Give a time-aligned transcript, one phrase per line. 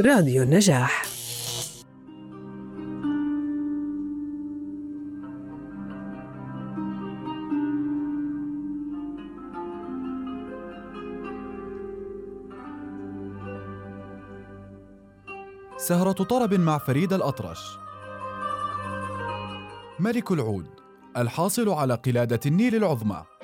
[0.00, 1.02] راديو النجاح.
[15.76, 17.78] سهرة طرب مع فريد الأطرش.
[20.00, 20.66] ملك العود
[21.16, 23.35] الحاصل على قلادة النيل العظمى.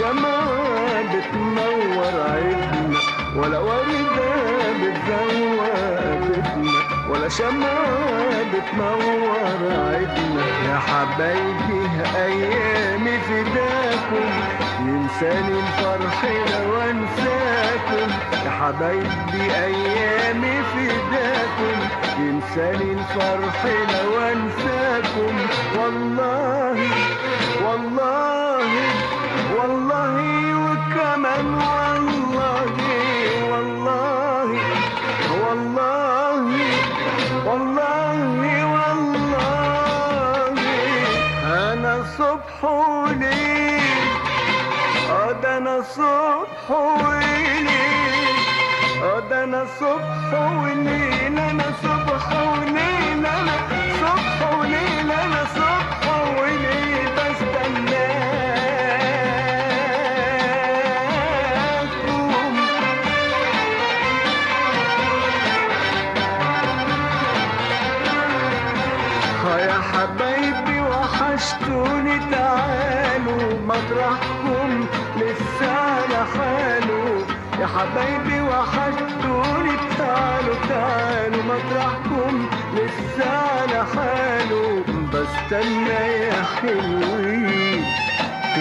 [0.00, 2.98] ولا شمعة بتنور عيدنا
[3.36, 4.32] ولا وردة
[4.80, 5.74] بتزوق
[6.28, 6.80] بيتنا
[7.10, 11.82] ولا شمعة بتنور عيدنا يا حبايبي
[12.16, 14.30] أيامي فداكم
[14.80, 18.10] ينساني الفرح لو أنساكم
[18.46, 21.78] يا حبايبي أيامي فداكم
[22.18, 25.36] ينساني الفرح لو أنساكم
[25.78, 26.39] والله
[49.60, 53.56] أنا صبح وليل أنا صبح وليل أنا
[54.00, 56.00] صبح وليل أنا صبح
[56.40, 57.70] وليل بستناكم
[69.58, 74.59] يا حبايبي وحشتوني تعالوا مطرحكم
[77.76, 84.84] حبايبي وحشتوني تعالوا تعالوا مطرحكم لسه على حاله.
[85.12, 87.84] بستنى يا حلوين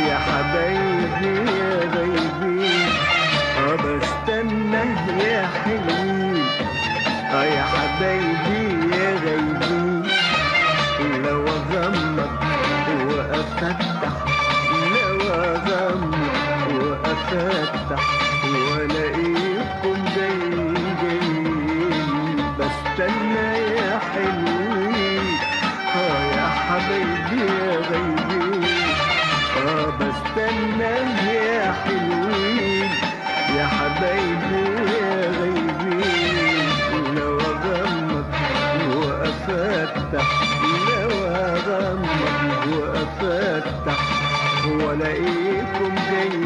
[0.08, 2.90] يا حبايبي يا غايبين
[3.60, 4.84] آه بستنى
[5.24, 6.46] يا حلوين
[7.34, 8.39] آه يا حبايبي.
[44.99, 46.38] والاقيكم جايين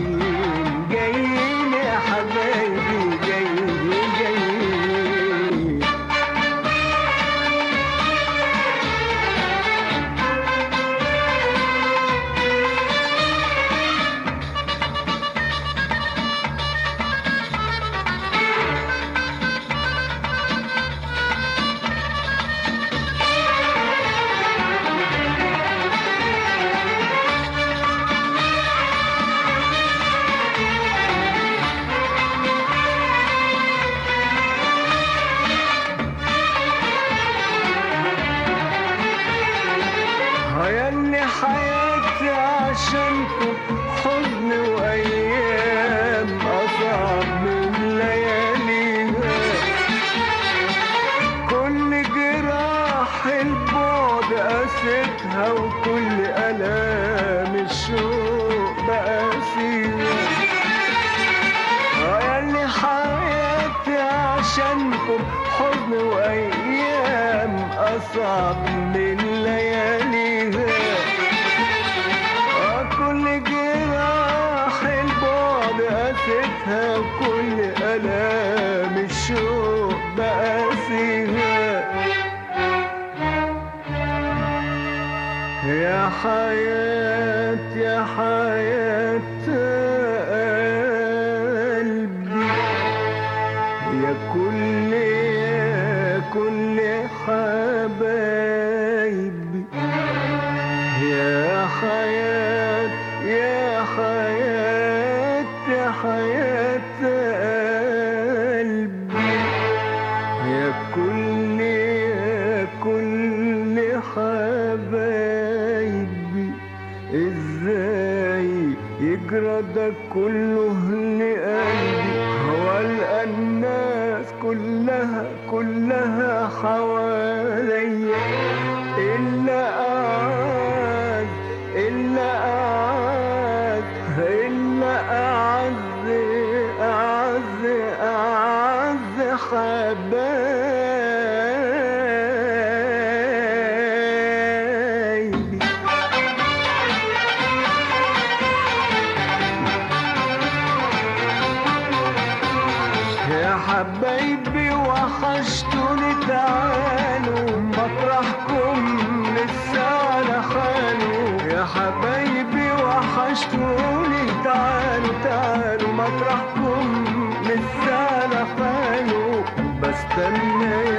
[161.75, 167.03] حبايبي وحشتوني تعالوا تعالوا مطرحكم
[167.43, 169.43] لسه أنا حلو
[169.81, 170.92] بستناكم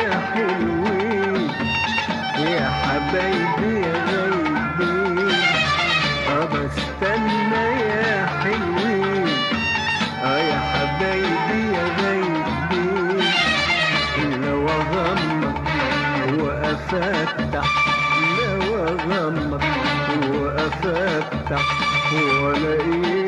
[21.57, 23.24] 我累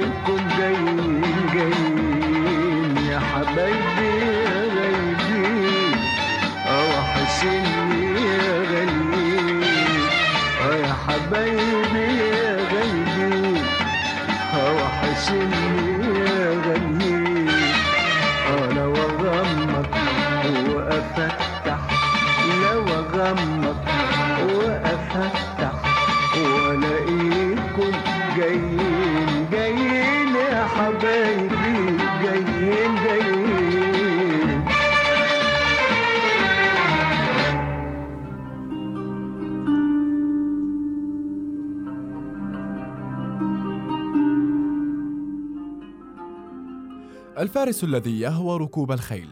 [47.66, 49.28] الفارس الذي يهوى ركوب الخيل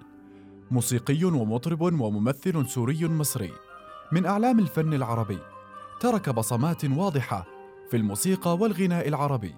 [0.71, 3.53] موسيقي ومطرب وممثل سوري مصري.
[4.13, 5.39] من أعلام الفن العربي
[6.01, 7.47] ترك بصمات واضحة
[7.91, 9.55] في الموسيقى والغناء العربي.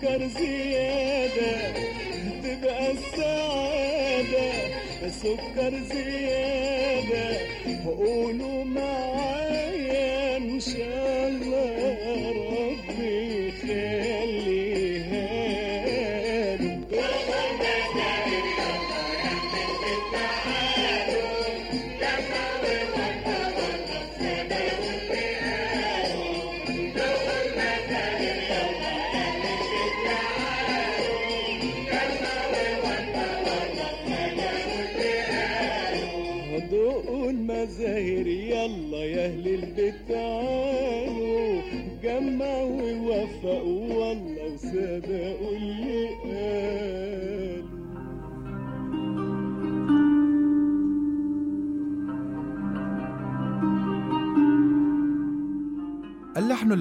[0.00, 1.72] سكر زيادة
[2.42, 4.52] تبقى السعادة
[5.10, 7.36] سكر زيادة
[7.86, 8.61] قولوا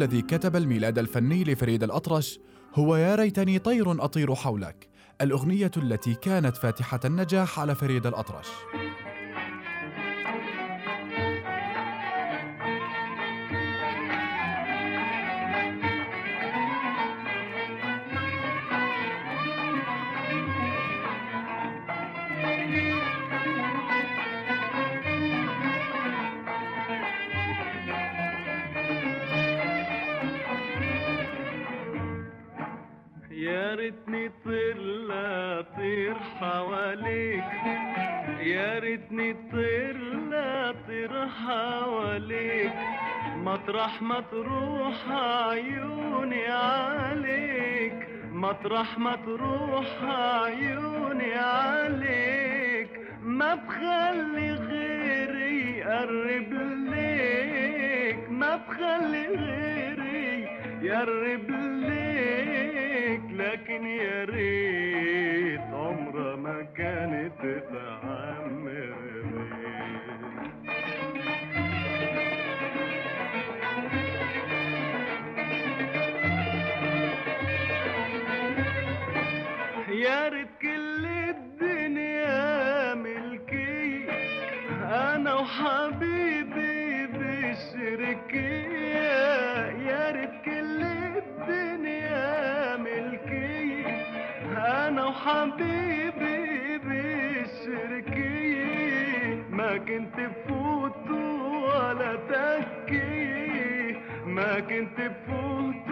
[0.02, 2.40] الذي كتب الميلاد الفني لفريد الأطرش
[2.76, 4.88] هو يا ريتني طير أطير حولك
[5.22, 8.48] الأغنية التي كانت فاتحة النجاح على فريد الأطرش.
[41.32, 42.74] حواليك
[43.36, 48.08] مطرح ما تروح عيوني عليك.
[48.32, 52.90] مطرح ما تروح عيوني عليك.
[53.24, 56.54] ما بخلي غيري يقرب
[56.94, 58.30] ليك.
[58.30, 60.48] ما بخلي غيري
[60.82, 61.50] يقرب
[61.88, 63.22] ليك.
[63.32, 68.41] لكن يا ريت عمرها ما كانت تتعمر
[95.22, 96.78] أنا وحبيبي
[98.12, 98.66] بالشركية
[99.50, 105.90] ما كنت بفوت ولا تكي ما كنت بفوت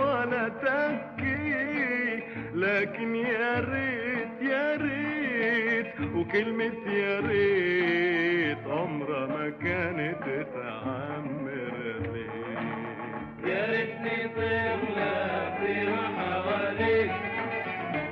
[0.00, 2.22] ولا تكي
[2.54, 11.72] لكن يا ريت يا ريت وكلمة يا ريت عمرها ما كانت تعمر
[12.12, 12.30] ليك
[13.44, 15.59] يا ريتني حواليك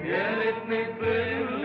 [0.08, 1.57] يا ريتني طير لا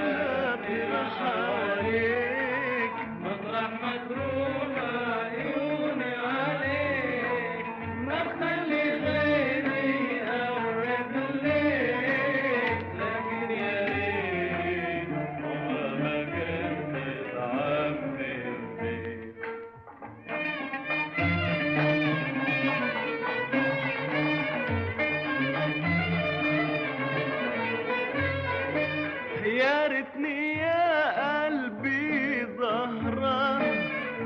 [30.03, 33.59] ريتني يا قلبي زهرة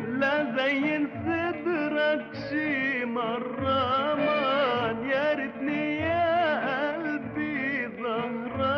[0.07, 4.15] لا زين صدرك شي مرة.
[4.15, 8.77] مان يا ريتني يا قلبي زهرة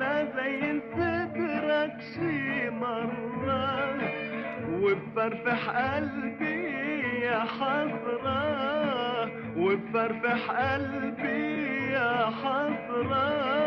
[0.00, 3.98] لا زين صدرك شي مرة.
[4.82, 6.60] وبفرفح قلبي
[7.20, 8.40] يا حسرة
[9.56, 13.65] وبفرفح قلبي يا حسرة.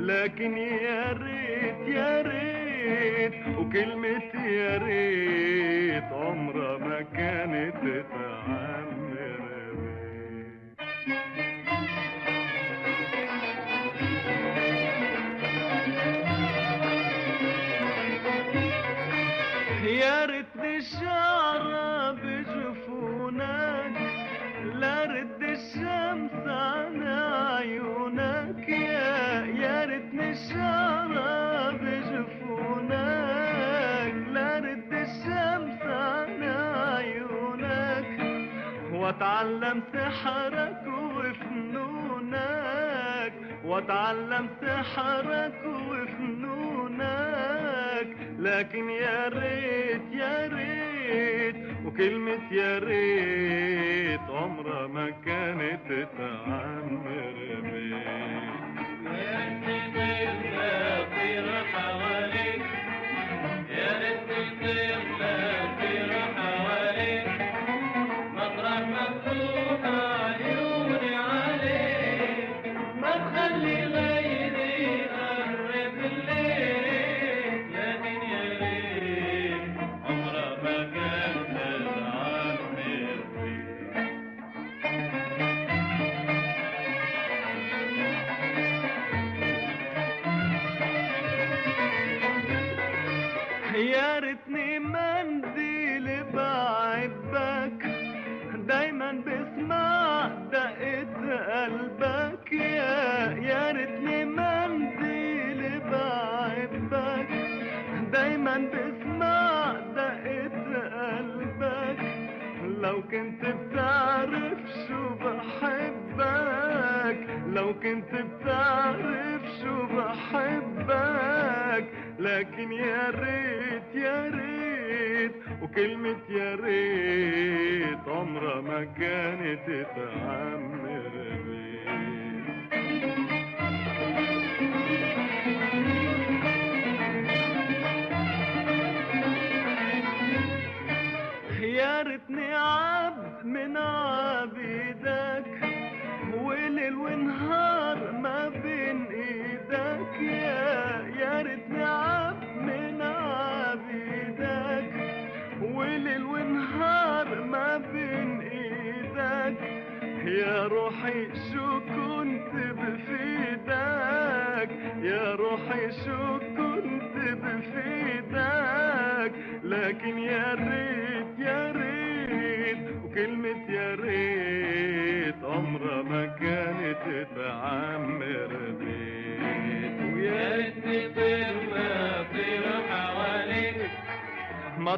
[0.00, 7.74] لكن يا ريت يا ريت وكلمة يا ريت عمرها ما كانت
[8.10, 8.99] تعمر
[34.34, 38.20] لا رد الشمس عن عيونك
[42.00, 43.32] وفنونك
[43.64, 47.10] واتعلم سحرك وفنونك
[48.38, 58.49] لكن يا ريت يا ريت وكلمة يا ريت عمرها ما كانت تعمر بيت.
[59.20, 59.60] يا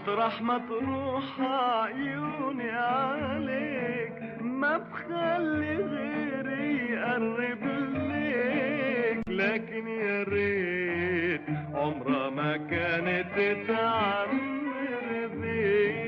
[0.03, 4.13] مطرح ما تروح عيوني عليك.
[4.41, 7.63] ما بخلي غيري يقرب
[7.95, 9.23] ليك.
[9.29, 11.41] لكن يا ريت
[11.75, 16.03] عمرها ما كانت تعمر بيك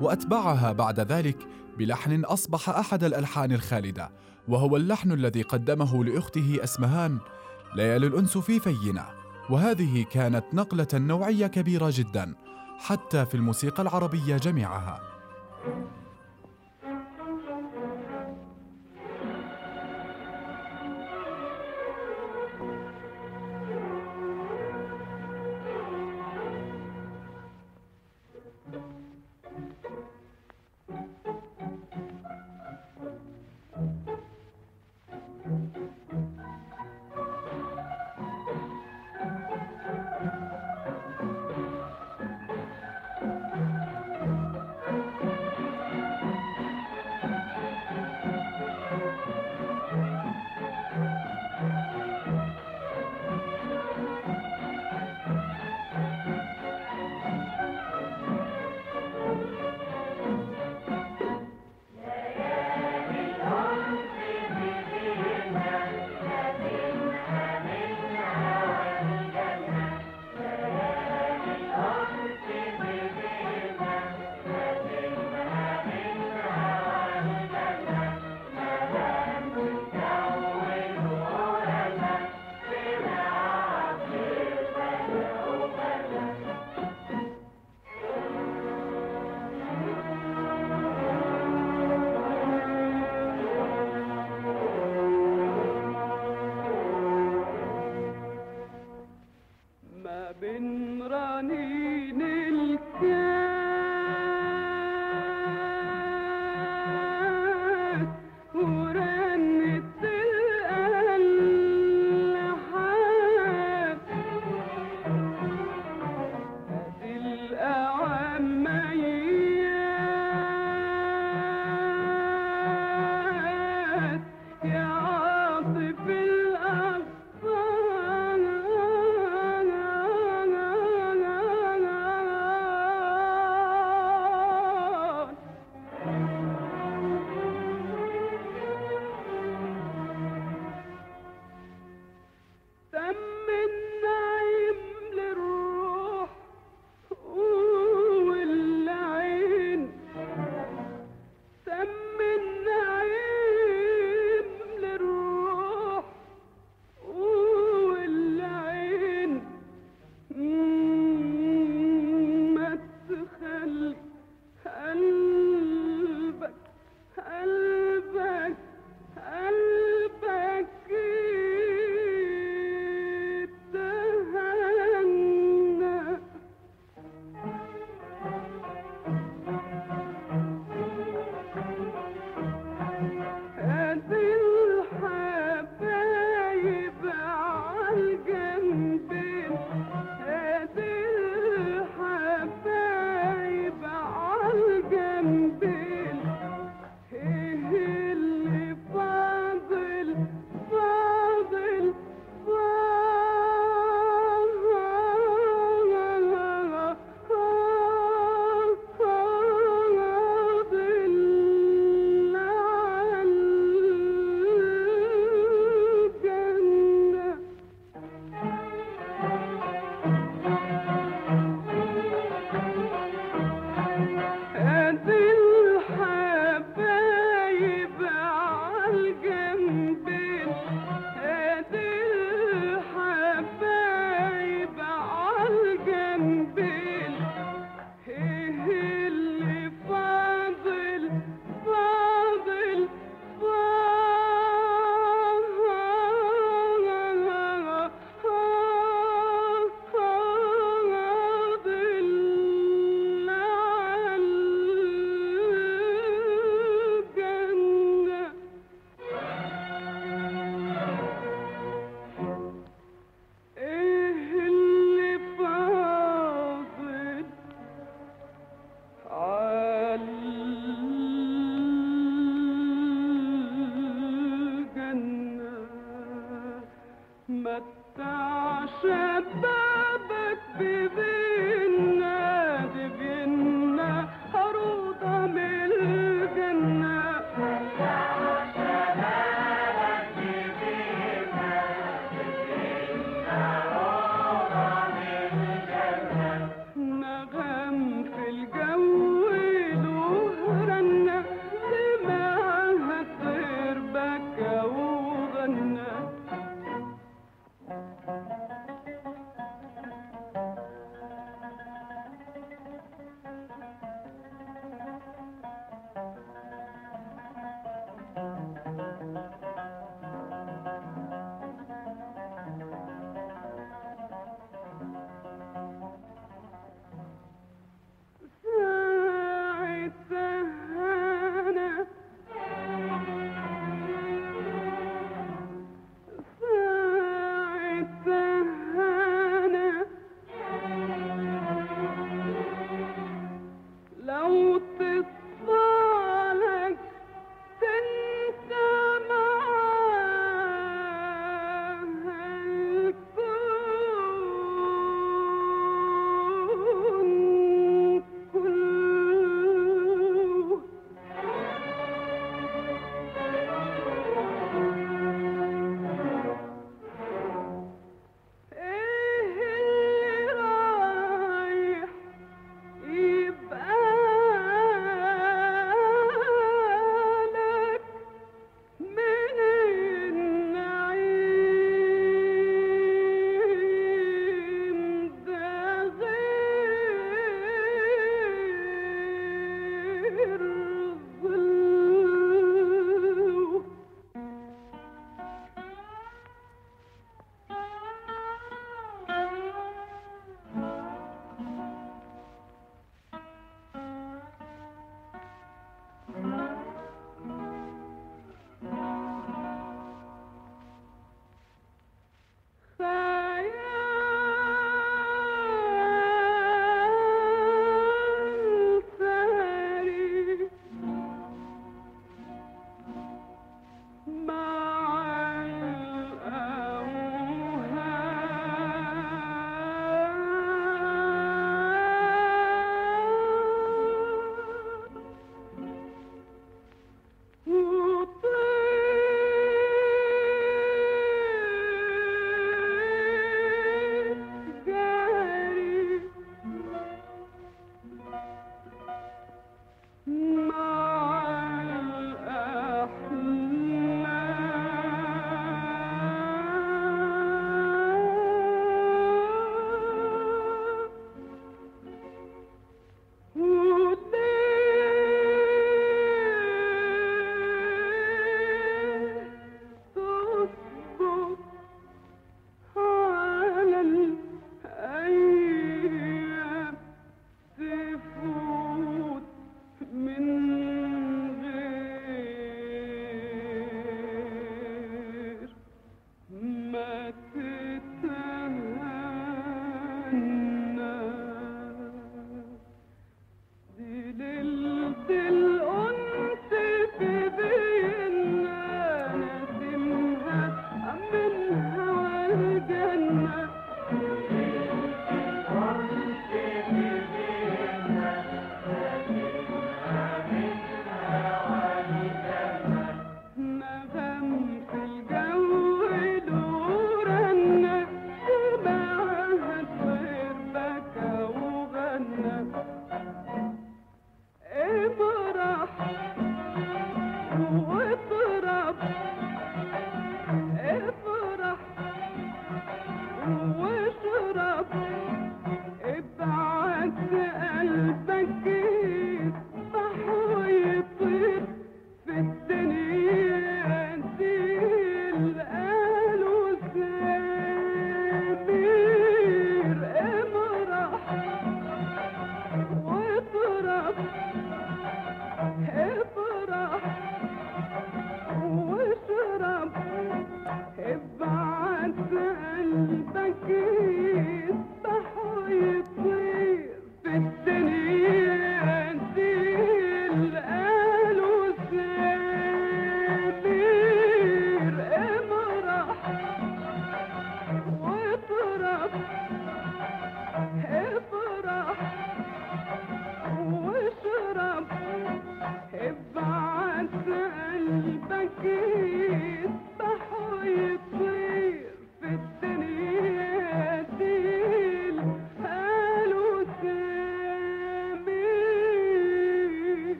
[0.00, 1.36] وأتبعها بعد ذلك
[1.78, 4.10] بلحن أصبح أحد الألحان الخالدة
[4.48, 7.18] وهو اللحن الذي قدمه لأخته أسمهان
[7.76, 9.06] ليالي الأنس في فينا.
[9.50, 12.34] وهذه كانت نقلة نوعية كبيرة جدا
[12.78, 15.15] حتى في الموسيقى العربية جميعها.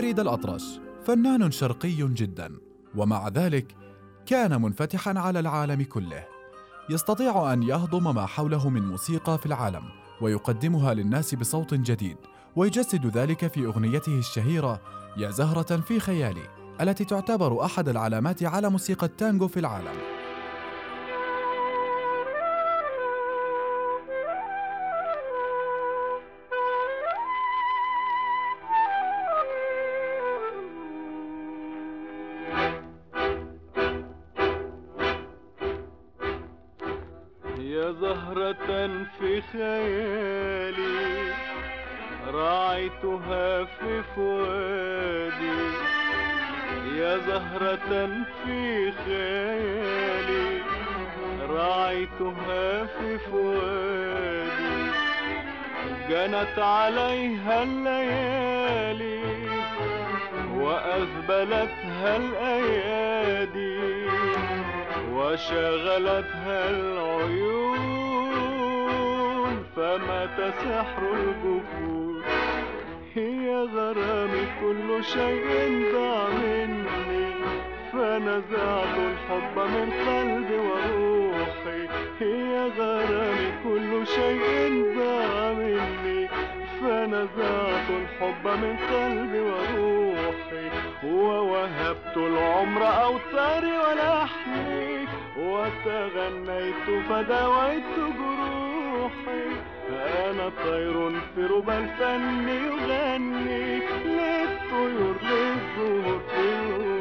[0.00, 2.56] فريد الأطرش فنان شرقي جدا
[2.96, 3.76] ومع ذلك
[4.26, 6.24] كان منفتحا على العالم كله.
[6.90, 9.82] يستطيع أن يهضم ما حوله من موسيقى في العالم
[10.20, 12.16] ويقدمها للناس بصوت جديد
[12.56, 14.80] ويجسد ذلك في أغنيته الشهيرة
[15.16, 16.48] يا زهرة في خيالي
[16.80, 20.09] التي تعتبر أحد العلامات على موسيقى التانجو في العالم.
[70.48, 72.22] سحر الجفون
[73.14, 75.48] هي غرامي كل شيء
[75.94, 77.30] ضاع مني.
[77.92, 81.82] فنزعت الحب من قلبي وروحي.
[82.20, 86.28] هي غرامي كل شيء ضاع مني.
[86.80, 90.66] فنزعت الحب من قلبي وروحي.
[91.06, 94.19] ووهبت العمر أوتاري ولحمي
[95.70, 99.44] وتغنيت فدويت جروحي.
[100.30, 103.80] أنا طير في ربى الفن يغني.
[104.04, 106.99] للطيور للزهور في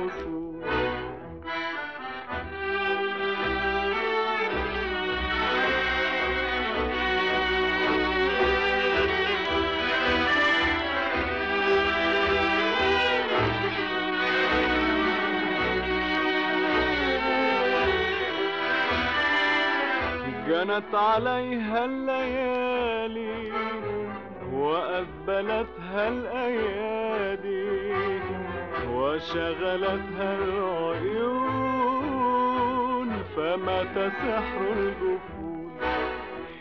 [20.60, 23.52] جنت عليها الليالي
[24.54, 27.94] وأذبلتها الأيادي
[28.94, 31.50] وشغلتها العيون.
[33.36, 35.72] فمات سحر الجفون.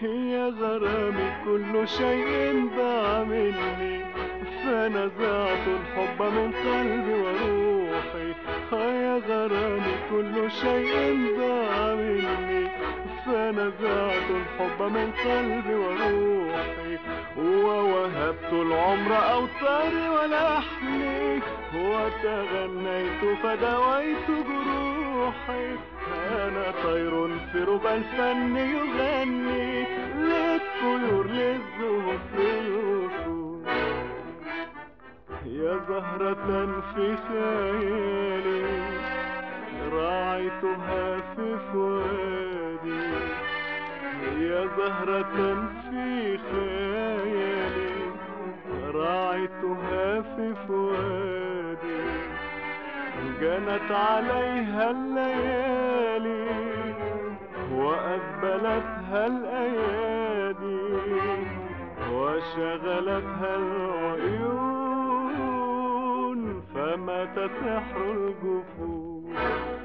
[0.00, 4.04] هي غرامي كل شيء ضاع مني.
[4.64, 7.87] فنزعت الحب من قلبي وروحي.
[8.72, 12.68] يا غرامي كل شيء ضاع مني
[13.26, 16.98] فنزعت الحب من قلبي وروحي.
[17.38, 21.40] ووهبت العمر أوتاري ولحمي.
[21.74, 25.76] وتغنيت فدويت جروحي
[26.32, 29.84] أنا طير في ربى الفن يغني.
[30.18, 33.62] للطيور للزهور في الوصول
[35.46, 38.64] يا زهرة في خيالي
[39.92, 43.04] راعيتها في فؤادي.
[44.40, 47.90] يا زهرة في خيالي
[48.94, 52.02] راعيتها في فؤادي.
[53.40, 56.46] جنت عليها الليالي
[57.72, 60.78] وأذبلتها الأيادي
[62.12, 64.17] وشغلتها العيون
[67.34, 69.77] فمات سحر الجفون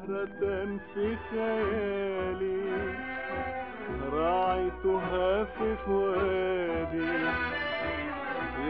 [0.00, 2.62] زهرة في خيالي
[4.12, 7.12] راعيتها في فؤادي.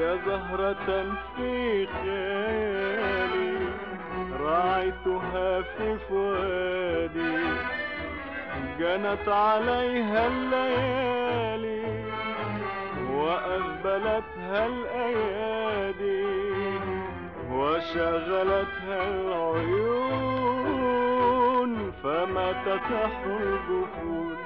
[0.01, 3.59] يا زهرة في خيالي
[4.41, 7.39] راعيتها في فؤادي.
[8.79, 11.85] جنت عليها الليالي
[13.11, 16.27] وأقبلتها الأيادي
[17.51, 20.32] وشغلتها العيون.
[22.03, 24.37] فما تتح الجفون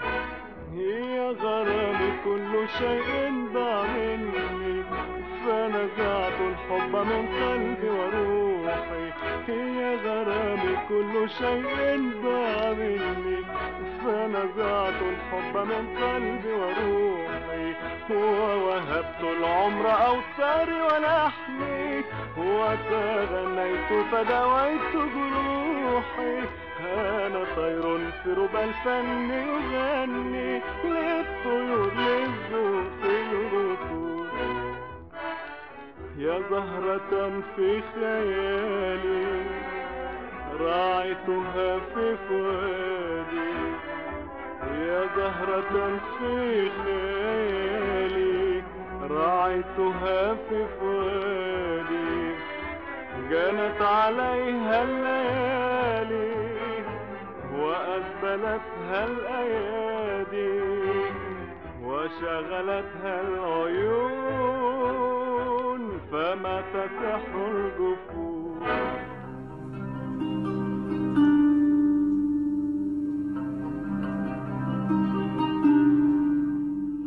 [0.75, 4.83] هي غرامي كل شيء ضاع مني.
[5.47, 9.07] فنزعت الحب من قلبي وروحي.
[9.49, 13.39] هي غرامي كل شيء ضاع مني.
[14.05, 17.36] فنزعت الحب من قلبي وروحي.
[18.11, 22.05] ووهبت العمر أوتاري ولحمي
[22.37, 26.37] وتغنيت فدويت جروحي.
[26.97, 27.83] أنا طير
[28.23, 34.29] في ربى الفن يغني للطيور للذوق في الركود
[36.19, 37.13] يا زهرة
[37.57, 39.27] في خيالي
[40.61, 43.16] راعيتها في فؤادي.
[44.77, 48.63] يا زهرة في خيالي
[49.11, 52.35] راعيتها في فؤادي.
[53.31, 56.35] جنت عليها الليالي
[57.59, 60.61] وأقبلتها الأيادي
[61.85, 64.23] وشغلتها العيون
[66.13, 69.06] فما تتح الجفون.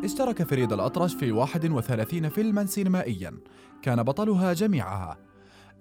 [0.03, 3.39] اشترك فريد الأطرش في 31 فيلما سينمائيا.
[3.81, 5.17] كان بطلها جميعها.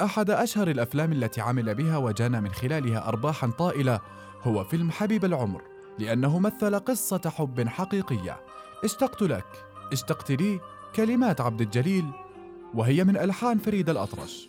[0.00, 4.00] أحد أشهر الأفلام التي عمل بها وجنى من خلالها أرباحا طائلة
[4.42, 5.62] هو فيلم حبيب العمر
[5.98, 8.40] لأنه مثل قصة حب حقيقية.
[8.84, 9.64] اشتقت لك.
[9.92, 10.60] اشتقت لي
[10.94, 12.04] كلمات عبد الجليل
[12.74, 14.46] وهي من ألحان فريد الأطرش.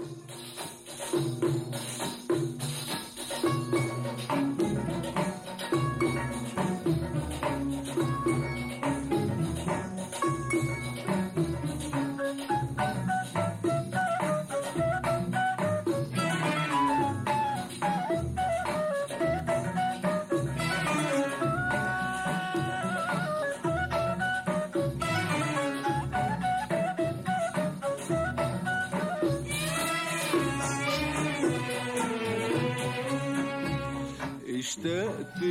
[35.38, 35.44] اشتقت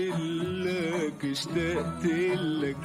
[0.64, 2.76] لك اشتقت لك.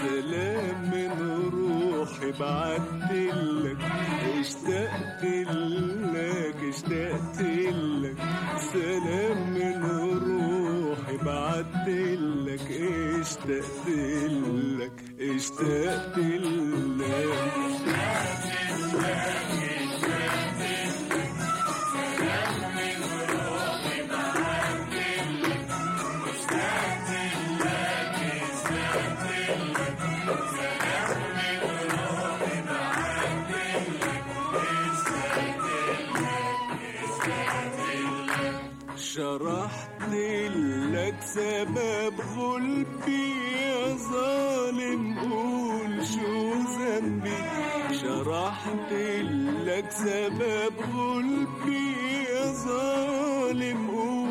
[0.00, 1.10] سلام من
[1.52, 3.78] روحي بعت لك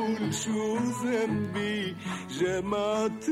[0.09, 1.95] ظالم قول شو ذنبي
[2.39, 3.29] جمعت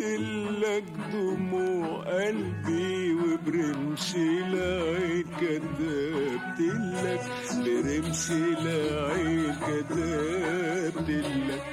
[0.62, 6.60] لك دموع قلبي وبرمش العين كتبت
[7.04, 7.22] لك
[7.66, 11.64] برمش العين كتبت لك.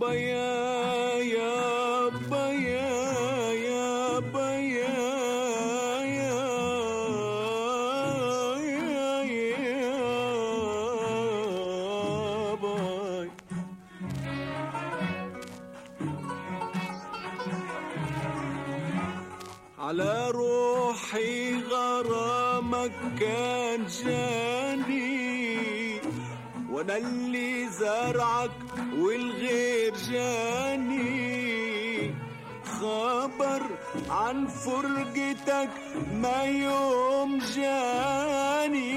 [0.00, 2.92] بيا يا بيا
[3.52, 4.92] يا بيا
[19.78, 26.00] على روحي غرامك كان جاني
[26.70, 28.50] وأنا اللي زرعك
[28.98, 29.81] والغير
[30.12, 32.10] جاني
[32.64, 33.62] خبر
[34.10, 35.68] عن فرقتك
[36.14, 38.92] ما يوم جاني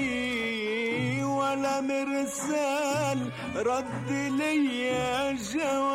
[1.24, 5.85] ولا مرسال رد ليا جوابي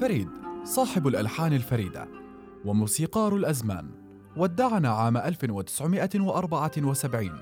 [0.00, 0.28] فريد
[0.64, 2.08] صاحب الألحان الفريدة
[2.64, 3.90] وموسيقار الأزمان
[4.36, 7.40] ودعنا عام 1974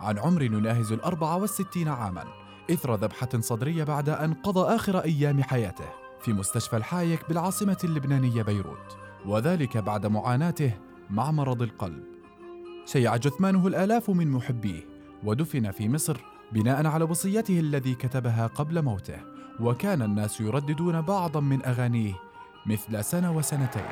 [0.00, 2.41] عن عمر يناهز الأربع والستين عاما.
[2.70, 5.84] إثر ذبحة صدرية بعد أن قضى آخر أيام حياته
[6.20, 8.96] في مستشفى الحايك بالعاصمة اللبنانية بيروت
[9.26, 10.72] وذلك بعد معاناته
[11.10, 12.02] مع مرض القلب.
[12.86, 14.80] شيع جثمانه الآلاف من محبيه
[15.24, 16.16] ودفن في مصر
[16.52, 19.18] بناء على وصيته الذي كتبها قبل موته
[19.60, 22.14] وكان الناس يرددون بعضا من أغانيه
[22.66, 23.82] مثل سنة وسنتين.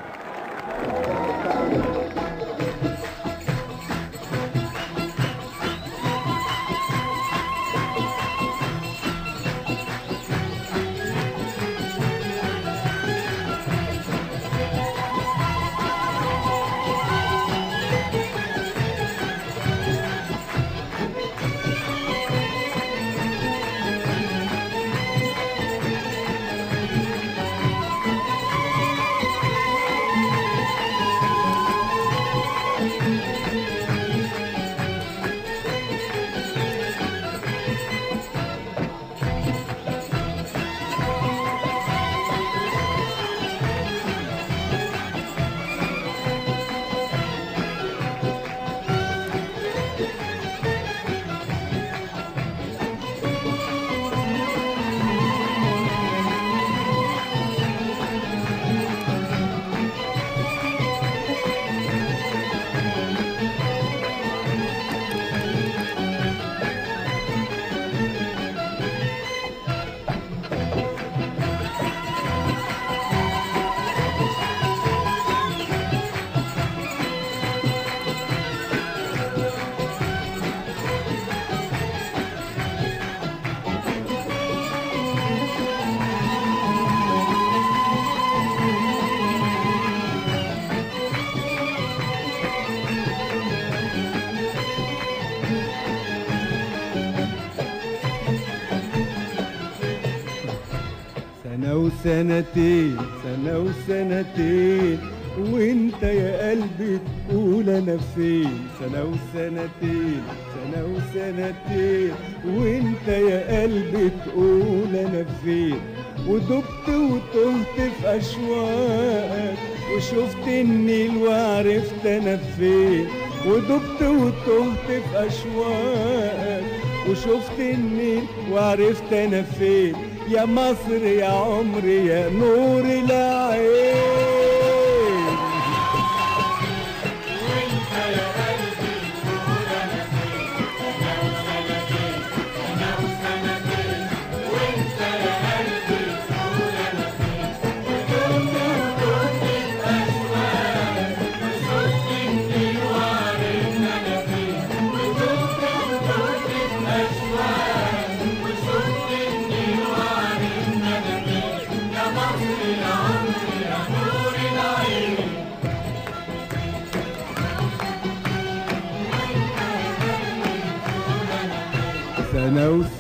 [102.21, 104.99] وسنتين سنة وسنتين.
[105.39, 106.99] وانت يا قلبي
[107.29, 110.23] تقول أنا فين؟ سنة وسنتين
[110.55, 112.13] سنة وسنتين.
[112.47, 115.81] وانت يا قلبي تقول أنا فين؟
[116.29, 119.59] ودبت وتهت في أشواقك
[119.97, 123.07] وشفت النيل وعرفت أنا فين؟
[123.47, 126.65] ودبت وتهت في أشواقك
[127.11, 129.95] وشفت النيل وعرفت أنا فين؟
[130.31, 134.10] يا مصر يا عمري يا نور العين.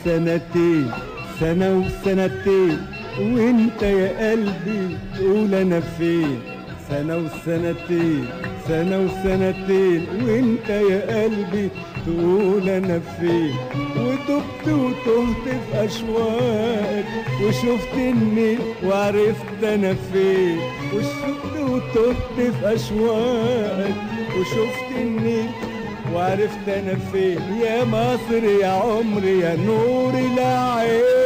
[0.04, 0.90] سنة وسنتين
[1.40, 2.78] سنة وسنتين
[3.20, 6.38] وإنت يا قلبي تقول أنا فين؟
[6.90, 8.26] سنة وسنتين
[8.68, 11.68] سنة وسنتين وإنت يا قلبي
[12.06, 13.54] تقول أنا فين؟
[13.96, 17.04] وتبت وتهت في اشواقك
[17.46, 20.58] وشفت النيل وعرفت أنا فين؟
[20.94, 23.94] وشفت وتهت في اشواقك
[24.40, 25.48] وشفت النيل
[26.14, 31.19] وعرفت أنا فين يا مصر يا عمري يا نور العين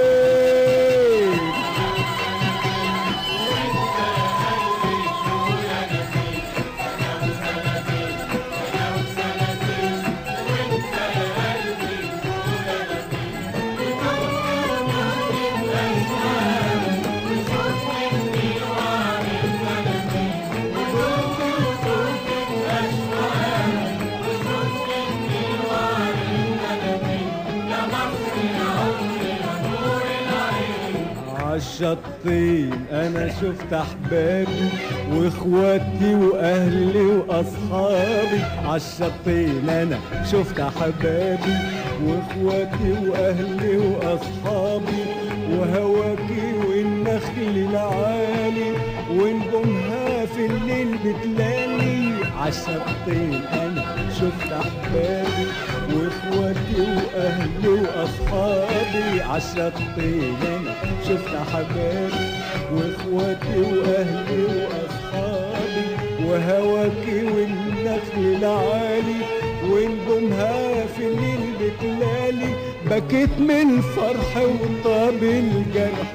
[31.83, 34.69] عالشطين أنا شفت أحبابي
[35.13, 38.41] وإخواتي وأهلي وأصحابي.
[38.67, 39.99] عالشطين أنا
[40.33, 41.57] شفت أحبابي
[42.05, 45.05] وإخواتي وأهلي وأصحابي.
[45.51, 48.73] وهواكي والنخل العالي
[49.11, 52.15] ونجومها في الليل بتلالي.
[52.39, 53.84] عالشطين أنا
[54.21, 55.47] شفت أحبابي
[55.95, 59.21] وإخواتي وأهلي وأصحابي.
[59.23, 60.75] عالشطين أنا
[61.09, 62.27] شفت حبابي
[62.73, 65.85] وإخواتي وأهلي وأصحابي.
[66.25, 69.21] وهواكي والنخل العالي
[69.65, 72.55] ونجومها في الليل بتلالي
[72.91, 76.13] بكيت من الفرح وطاب الجرح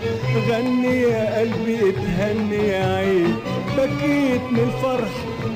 [0.50, 3.36] غني يا قلبي اتهني يا عين
[3.78, 5.10] بكيت من الفرح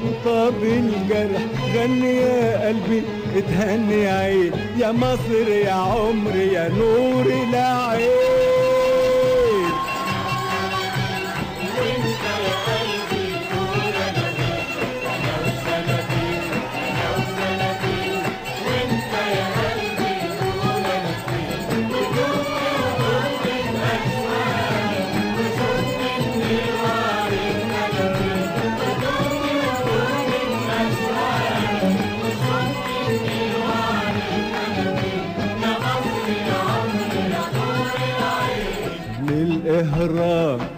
[0.05, 1.41] وطاب الجرح
[1.75, 3.03] غني يا قلبي
[3.37, 8.42] اتهني عين يا مصر يا عمري يا نور العين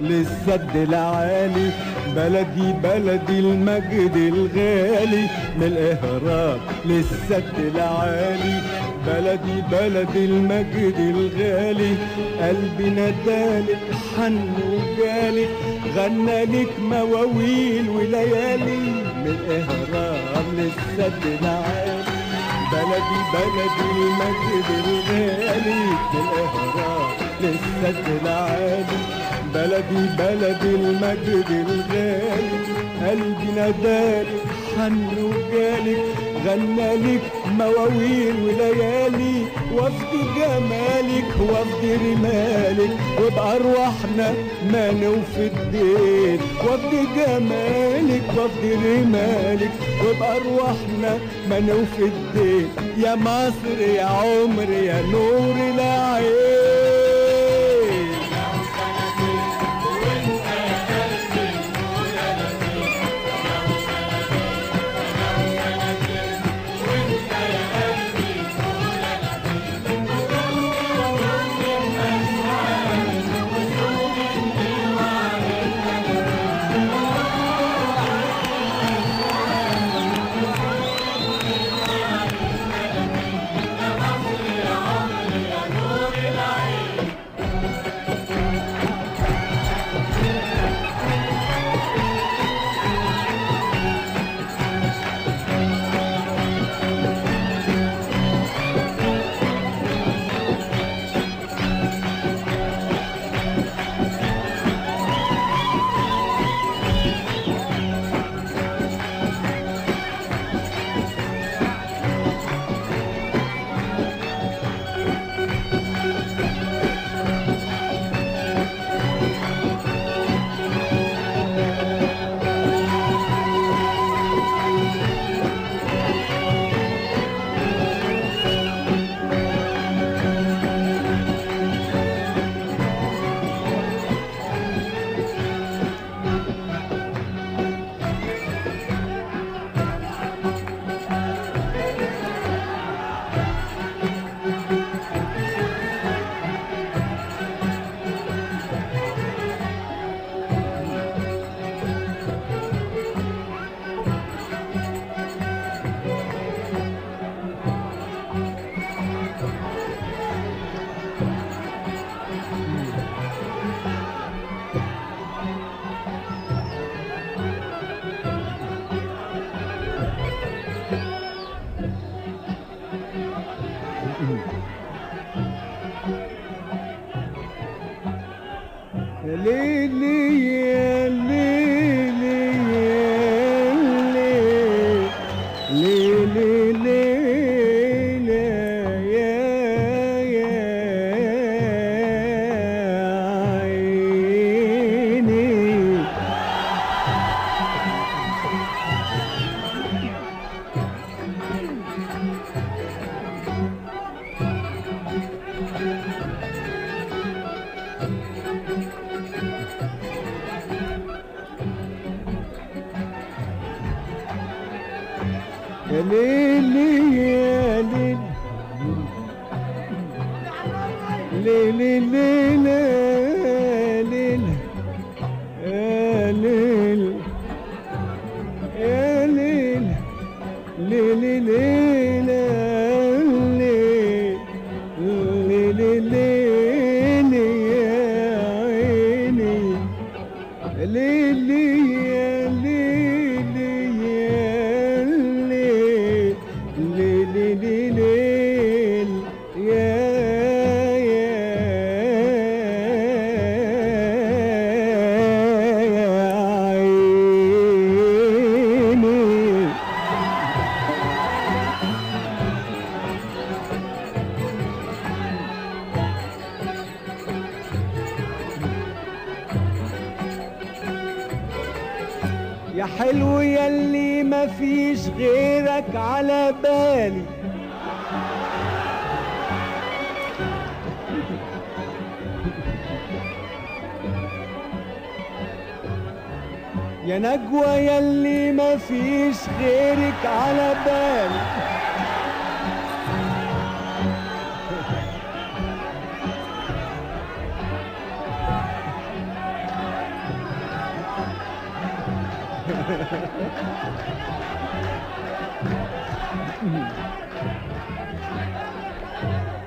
[0.02, 1.70] للسد العالي
[2.16, 5.26] بلدي بلدي المجد الغالي.
[5.58, 8.62] من الإهرام للسد العالي
[9.08, 11.96] بلدي بلدي المجد الغالي.
[12.41, 13.80] قلبي ندالك
[14.18, 14.38] حن
[14.72, 15.50] وجالك
[15.96, 18.78] غنى لك مواويل وليالي.
[19.22, 22.04] من الإهرام للسد العالي
[22.72, 25.84] بلدي بلدي المجد الغالي.
[26.14, 29.24] من الإهرام للسد العالي.
[29.56, 32.60] بلدي بلدي المجد الغالي.
[33.01, 34.45] قلبي ندالك
[34.78, 36.03] حن وجالك.
[36.45, 37.22] غنى لك
[37.60, 39.38] مواويل وليالي.
[39.74, 42.91] وفد جمالك وفد رمالك.
[43.22, 44.34] وبأرواحنا
[44.72, 49.72] ما نوفي الدين وفد جمالك وفد رمالك.
[50.03, 51.18] وبأرواحنا
[51.49, 56.74] ما نوفي الدين يا مصر يا عمري يا نور العين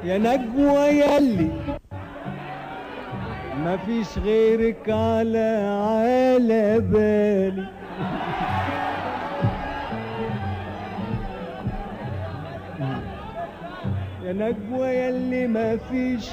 [0.05, 1.51] يا نجوى يلي
[3.65, 5.49] مفيش غيرك على
[5.89, 7.67] على بالي.
[14.25, 16.31] يا نجوى يلي مفيش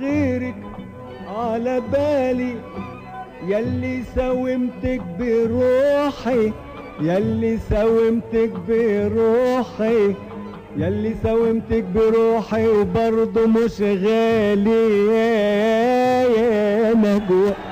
[0.00, 0.62] غيرك
[1.28, 2.54] على بالي.
[3.48, 6.52] يلي ساومتك بروحي
[7.00, 10.14] يلي ساومتك بروحي
[10.76, 15.06] يلي ساومتك بروحي وبرضه مش غالي.
[15.06, 17.65] يا يا نجوى ليل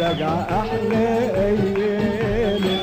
[0.00, 2.80] راجعة أحلى ايامي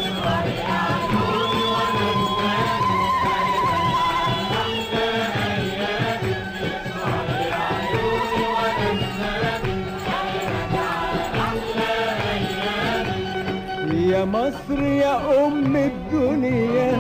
[14.12, 16.92] يا مصر يا أم الدنيا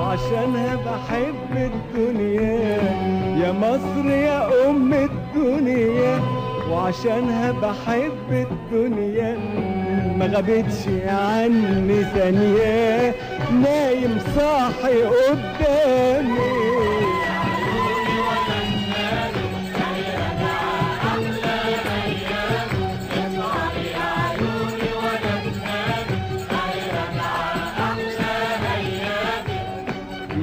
[0.00, 2.78] وعشانها بحب الدنيا.
[3.42, 6.20] يا مصر يا أم الدنيا
[6.70, 9.15] وعشانها بحب الدنيا.
[10.26, 13.14] ما غابتش عني ثانية
[13.62, 16.56] نايم صاحي قدامي.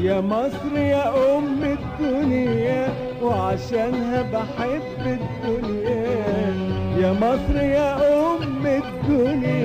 [0.03, 6.53] يا مصر يا أم الدنيا وعشانها بحب الدنيا.
[6.97, 9.62] يا مصر يا أم الدنيا.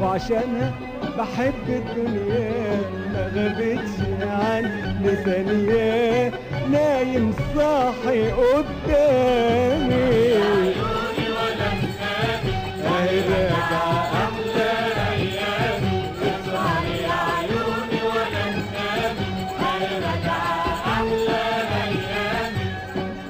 [0.00, 0.72] وعشانها
[1.18, 2.80] بحب الدنيا
[3.12, 4.70] ما غابتش عني
[5.04, 6.32] لثانية
[6.70, 10.00] نايم صاحي قدامي.
[12.84, 13.86] هاي راجع
[14.24, 14.70] أحلى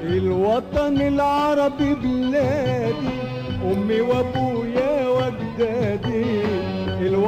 [0.02, 3.16] الوطن العربي بلادي
[3.64, 5.89] أمي وأبويا وأجدادي.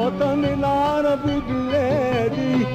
[0.03, 2.66] الوطن العربي بلادي.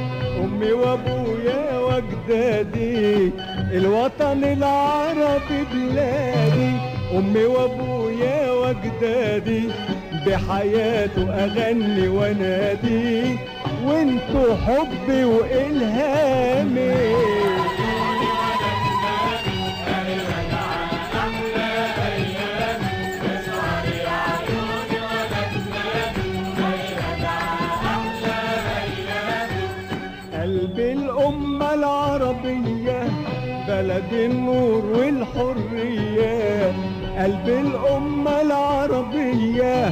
[0.43, 3.31] أمي وأبويا وأجدادي.
[3.71, 6.71] الوطن العربي بلادي.
[7.17, 9.63] أمي وأبويا وأجدادي.
[10.27, 13.37] بحياته أغني وأنادي
[13.85, 17.15] وانتوا حبي وإلهامي.
[34.11, 36.71] بلد النور والحرية
[37.19, 39.91] قلب الأمة العربية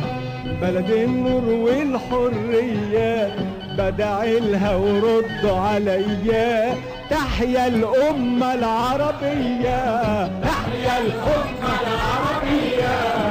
[0.62, 3.36] بلد النور والحرية
[3.78, 6.76] بدعي لها ورد عليا.
[7.10, 13.25] تحيا الأمة العربية تحيا الأمة العربية.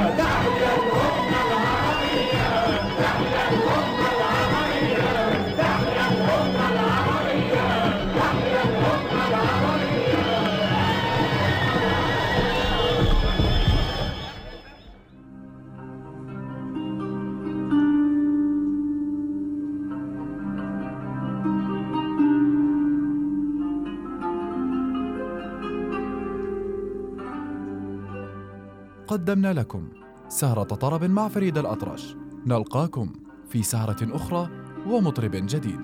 [29.07, 29.89] قدمنا لكم
[30.29, 32.15] سهرة طرب مع فريد الأطرش.
[32.45, 33.13] نلقاكم
[33.49, 34.49] في سهرة أخرى
[34.87, 35.79] ومطرب جديد.